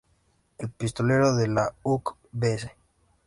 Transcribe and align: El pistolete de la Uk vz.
El 0.57 0.71
pistolete 0.71 1.31
de 1.35 1.47
la 1.47 1.75
Uk 1.83 2.17
vz. 2.31 2.71